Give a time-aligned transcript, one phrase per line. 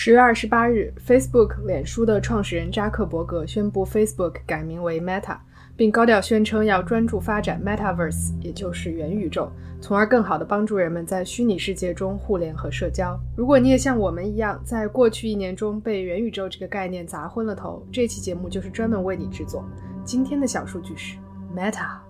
[0.00, 5.36] 十月二十八日，Facebook 脸书的创始人扎克伯格宣布 Facebook 改名为 Meta，
[5.74, 9.50] 并高调宣称要专注发展 Metaverse，也就是元宇宙，
[9.80, 13.18] 从而更好地帮助人们在虚拟世界中互联和社交。
[13.36, 19.64] 如果你也像我们一样，在过去一年中被元宇宙这个概念砸昏了头，这期节目就是专门为你制作。
[20.04, 21.16] 今天的小数据是
[21.56, 22.07] Meta。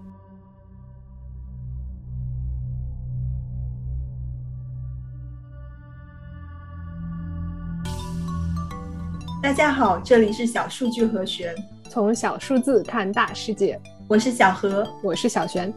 [9.40, 11.54] 大家好，这里是小数据和玄，
[11.88, 13.80] 从小数字看大世界。
[14.08, 15.72] 我是小何，我是小璇。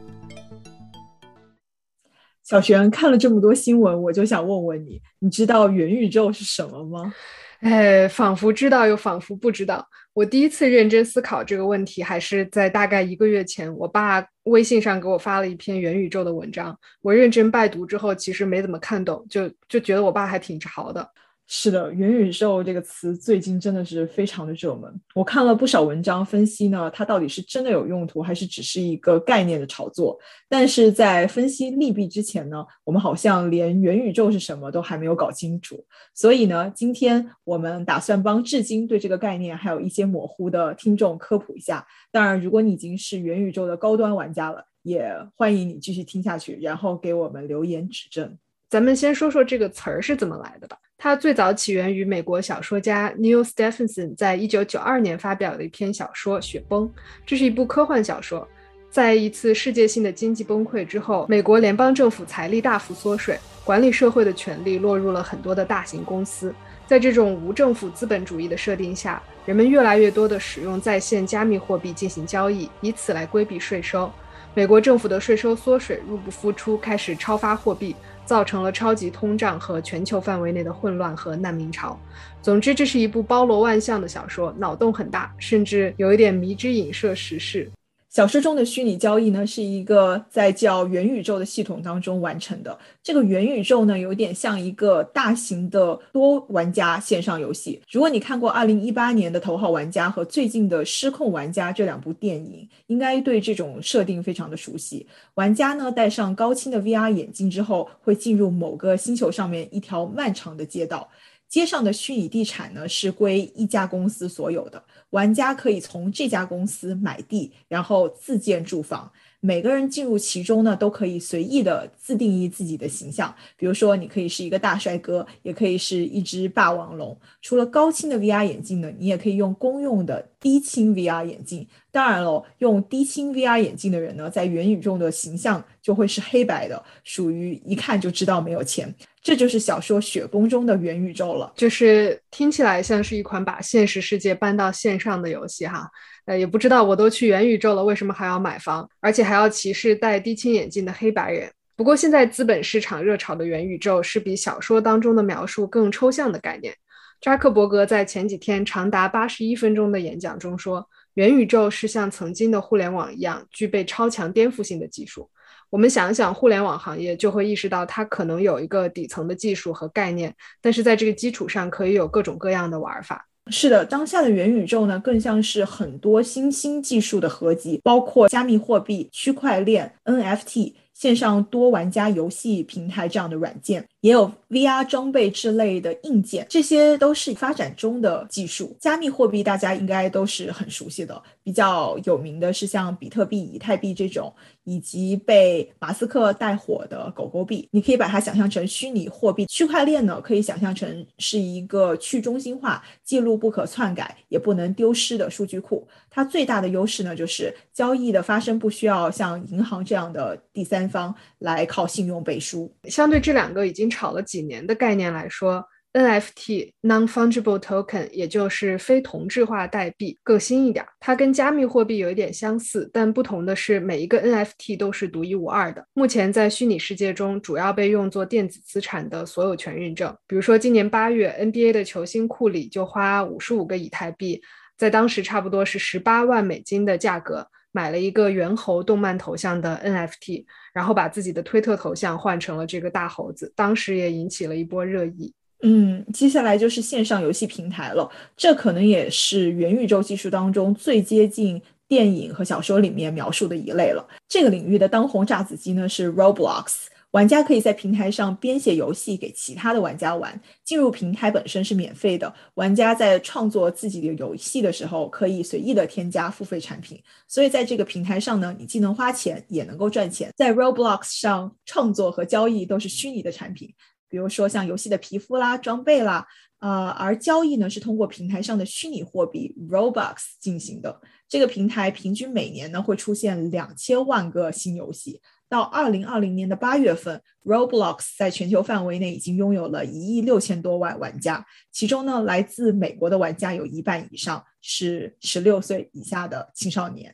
[2.44, 7.14] 小璇看了这么多新闻，我就想问问你，你知道元宇宙是什么吗？
[7.60, 9.88] 哎，仿佛知道又仿佛不知道。
[10.14, 16.76] 我第一次认真思考这个问题，还是在大概一个月前，我爸微信上给我发了一篇元宇宙的文章。
[17.04, 21.08] 我认真拜读之后，其实没怎么看懂，就就觉得我爸还挺潮的。
[21.48, 24.90] 是的，元宇宙这个词最近真的是非常的热门。
[25.14, 30.18] 我看了不少文章分析呢，它到底是真的有用途，还是只是一个概念的炒作？
[30.48, 35.84] 但是在分析利弊之前呢，我们好像连元宇宙是什么都还没有搞清楚。
[36.16, 41.86] 所以呢，今天我们打算帮至今对这个概念还有一些模糊的听众科普一下。
[42.12, 48.38] 当然，如果你已经是元宇宙的高端玩家了，也欢迎你继续听下去，然后给我们留言指正。
[48.70, 50.78] 咱们先说说这个词儿是怎么来的吧。
[51.04, 56.84] 它最早起源于美国小说家 Neil Stephenson 在一九九二年发表的一篇小说《雪崩》，
[57.26, 58.48] 这是一部科幻小说。
[58.92, 66.54] 在一次世界性的经济崩溃之后，美国联邦政府财力大幅缩水，管理社会的权力落入了很多的大型公司。
[66.86, 74.12] 在这种无政府资本主义的设定下，人们越来越多地使用在线加密货币进行交易，以此来规避税收。
[74.54, 77.96] 美国政府的税收缩水，入不敷出，开始超发货币。
[78.26, 82.00] 造成了超级通胀和全球范围内的混乱和难民潮。
[82.42, 87.70] 总之，这是一部包罗万象的小说，脑洞很大，甚至有一点迷之影射时事。
[88.12, 92.78] 小说中的虚拟交易呢，是一个在叫元宇宙的系统当中完成的。
[93.02, 97.82] 这个元宇宙呢，有点像一个大型的多玩家线上游戏。
[97.90, 105.08] 如果你看过二零一八年的《头号玩家》和最近的《失控玩家》这两部电影，应该对这种设定非常的熟悉。
[105.36, 111.10] 玩家呢，戴上高清的 VR 眼镜之后，会进入某个星球上面一条漫长的街道。
[111.52, 119.12] 街上的虚拟地产呢，是归一家公司所有的，玩家可以从这家公司买地，然后自建住房。
[119.44, 123.34] 每个人进入其中呢，都可以随意的自定义自己的形象。
[123.58, 127.18] 比如说，你可以是一个大帅哥，也可以是一只霸王龙。
[127.42, 131.68] 除了高清的 VR 眼镜呢，你也可以用公用的低清 VR 眼镜。
[131.92, 138.94] 当然了，用低清 VR 眼镜的人呢，在元宇宙的形象就会是黑白的，属于一看就知道没有钱。
[139.24, 145.90] 这就是小说《雪崩》中的元宇宙了，就是听起来像是一款把现实世界搬到线上的游戏哈。
[146.26, 151.52] 呃，也不知道我都去元宇宙了，为什么还要买房，而且还要歧视戴低清眼镜的黑白人？
[151.76, 156.74] 不过现在资本市场热炒的元宇宙是比小说当中的描述更抽象的概念。
[157.20, 165.30] 扎克伯格在前几天长达八十一分钟的演讲中说，元宇宙是像曾经的互联网一样，具备超强颠覆性的技术。
[165.70, 173.28] 我们想想，互联网行业就会意识到它可能有一个底层的技术和概念，但是在这个基础上可以有各种各样的玩法。
[173.52, 183.86] 是的，当下的元宇宙呢，更像是很多新兴技术的合集，包括加密货币、区块链、NFT、线上多玩家游戏平台这样的软件。
[184.02, 188.76] 也有 VR 装备之类的硬件，这些都是发展中的技术。
[188.80, 194.34] 加密货币大家应该都是很熟悉的，比较有名的是像比特币、以太币这种，
[194.64, 197.70] 以及被马斯克带火的狗狗币。
[197.70, 199.46] 你可以把它想象成虚拟货币。
[199.46, 205.88] 区块链呢，可以想象成是一个去中心化、记录不可篡改、也不能丢失的数据库。
[206.10, 212.76] 它最大的优势呢，就是交易的发生不需要像银行这样的第三三方来靠信用背书。
[212.86, 213.92] 相对这两个已经。
[213.92, 220.86] 炒了几年的概念来说，NFT non-fungible token，也就是非同质化代币，更新一点。
[221.00, 225.86] 它跟加密货币有一点相似，但不同的是，每一个 NFT 都是独一无二的。
[225.94, 230.16] 目前在虚拟世界中，主要被用作电子资产的所有权认证。
[230.26, 234.42] 比如说，今年八月，NBA 的球星库里就花五十五个以太币，
[234.78, 237.46] 在当时差不多是十八万美金的价格。
[237.72, 245.34] 买了一个猿猴动漫头像的 NFT，然后把自己的推特头像换成了这个大猴子，当时也引起了一波热议。
[245.64, 254.08] 嗯，接下来就是线上游戏平台了，这可能也是元宇宙技术当中最接近电影和小说里面描述的一类了。
[254.28, 256.88] 这个领域的当红炸子鸡呢是 Roblox。
[257.12, 262.34] 玩家可以在平台上编写游戏给其他的玩家玩，进入平台本身是免费的。
[262.54, 267.02] 玩家在创作自己的游戏的时候，可以随意的添加付费产品。
[267.28, 270.32] 所以在这个平台上呢，你既能花钱，也能够赚钱。
[270.38, 273.74] 在 Roblox 上创作和交易都是虚拟的产品，
[274.08, 276.26] 比如说像游戏的皮肤啦、装备啦，
[276.60, 281.02] 呃，而交易呢是通过平台上的虚拟货币 Robux 进行的。
[281.28, 285.20] 这个平台平均每年呢会出现两千万个新游戏。
[285.52, 297.14] 到二零二零年的八月份，Roblox 在全球范围内已经拥有了一亿六千多万玩家，其中呢，来自美国的玩家有一半以上是十六岁以下的青少年。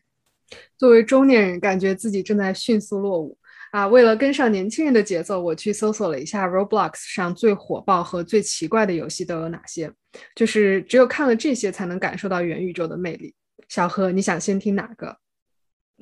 [0.78, 3.36] 作为中年人，感觉自己正在迅速落伍
[3.72, 3.88] 啊！
[3.88, 9.92] 为了跟上年轻人的节奏，我去搜索了一下 Roblox 上最火爆和最奇怪的游戏都有哪些，
[10.36, 13.34] 就是只有看了这些，才能感受到元宇宙的魅力。
[13.68, 15.18] 小何，你想先听哪个？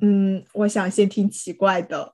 [0.00, 2.12] 嗯，我想先听奇怪的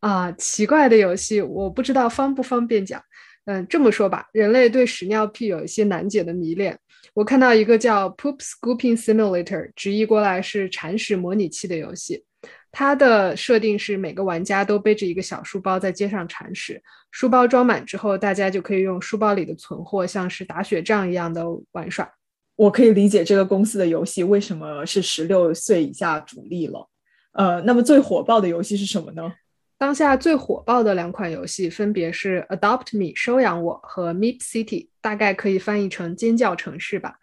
[0.00, 3.02] 啊，奇怪的游戏，我不知道方不方便讲。
[3.46, 6.78] 嗯，这么说吧，人类对屎尿屁有一些难解的迷恋。
[7.14, 12.24] 我看到一个叫 Poop Scooping Simulator，直译过来是铲屎模拟器的游戏。
[12.70, 16.80] 它的设定是每个玩家都背着一个小书包在街上铲屎，
[17.10, 22.08] 书包装满之后，大家就可以用书包里的存货，像是打雪仗一样的玩耍。
[22.54, 26.88] 我可以理解这个公司的游戏为什么是十六岁以下主力了。
[27.32, 29.32] 呃，那么最火爆的游戏是什么呢？
[29.78, 37.14] 当下最火爆的两款游戏分别是 Adopt Me 收养我和 Meep City，大概可以翻译成尖叫城市吧。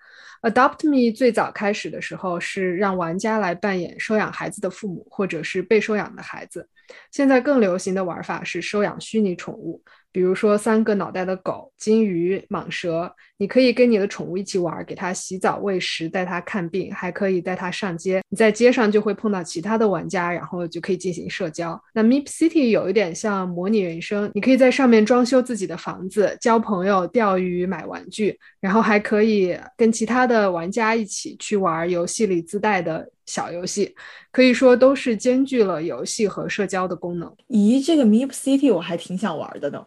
[0.41, 6.67] Adopt Me 最早开始的时候是让玩家来扮演收养孩子的父母或者是被收养的孩子，
[7.11, 9.83] 现在更流行的玩法是收养虚拟宠物。
[10.11, 18.21] 比如说三个脑袋的狗、金鱼、蟒蛇，你可以跟你的宠物一起玩，给它洗澡、喂食、带它看病，还可以带它上街。
[18.29, 21.79] 你在街上就会碰到其他的玩家，然后就可以进行社交。
[21.93, 33.93] 那 Meep City 有一点像模拟人生，你可以在上面装修自己的房子、交朋友、钓鱼、买玩具，然后还可以跟其他的玩家一起去玩游戏里自带的小游戏，
[34.31, 37.31] 可以说都是兼具了游戏和社交的功能。
[37.49, 39.85] 咦，这个 Meep City 我还挺想玩的呢。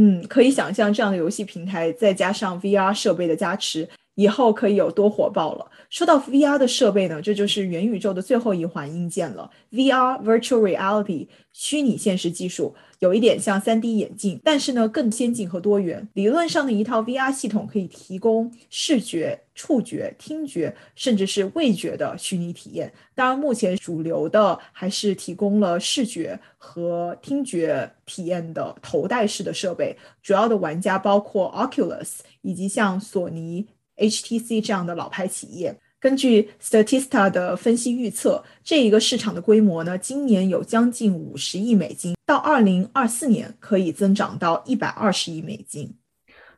[0.00, 5.64] 嗯，可以想象这样的游戏平台，再加上 VR 设备的加持，以后可以有多火爆了。
[5.90, 12.74] 说到 VR 的设备呢，这就是元宇宙的最后一环硬件了，VR Virtual Reality 虚拟现实技术。
[12.98, 16.08] 有一点像 3D 眼镜，但是呢更先进和多元。
[16.14, 22.92] 理论上的一套 VR 系统可以提供视觉、触觉、听觉，甚至是味觉的虚拟体验。
[23.14, 29.96] 当然，目前主流的还是提供了视觉和听觉体验的头戴式的设备。
[30.20, 33.64] 主要的玩家包括 Oculus 以及像索尼、
[33.98, 35.76] HTC 这样的老牌企业。
[36.00, 45.92] 根据 Statista 的分析预测，这一个市场的规模呢，今年有将近五十亿美金，到二零二四年可以增长到一百二十亿美金。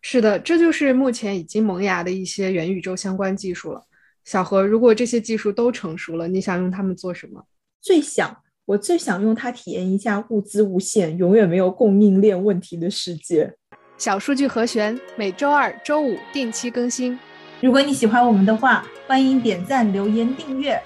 [0.02, 3.82] 是的，这就是目前已经萌芽的一些元宇宙相关技术了。
[4.26, 7.42] 小何，如果这些技术都成熟了，你想用它们做什么？
[7.80, 13.54] 最想，我最想用它体验一下物资无限、永远没有供应链问题的世界。
[13.96, 17.18] 小数据和弦每周二、周五定期更新。
[17.60, 20.82] 如果你喜欢我们的话，欢迎点赞、留言、订阅。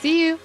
[0.00, 0.38] See you.